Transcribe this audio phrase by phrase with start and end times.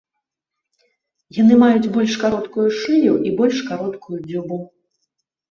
[1.41, 4.61] Яны маюць больш кароткую шыю і больш кароткую дзюбу.